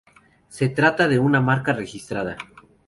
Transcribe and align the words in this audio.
Se 0.47 0.67
trata 0.69 1.07
de 1.07 1.19
una 1.19 1.41
marca 1.41 1.73
registrada. 1.73 2.35